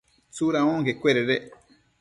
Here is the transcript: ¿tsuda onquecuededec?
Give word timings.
¿tsuda 0.33 0.59
onquecuededec? 0.73 1.43